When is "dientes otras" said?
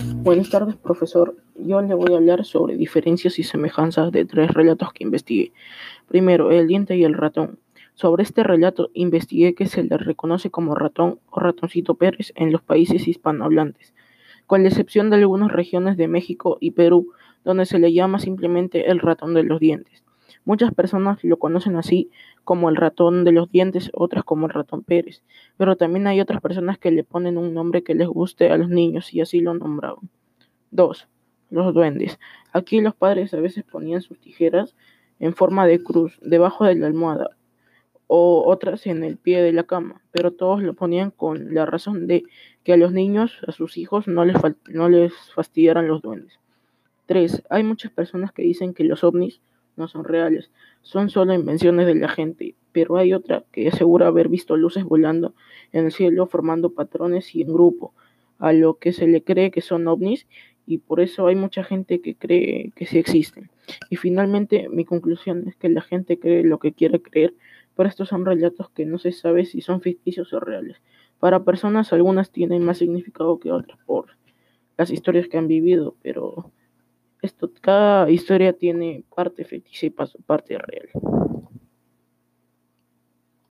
23.50-24.24